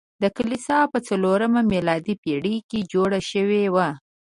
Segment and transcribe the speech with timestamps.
[0.21, 3.89] دا کلیسا په څلورمه میلادي پیړۍ کې جوړه شوې وه.